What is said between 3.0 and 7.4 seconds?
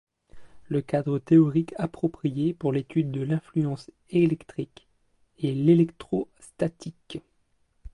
de l'influence électrique est l'électrostatique.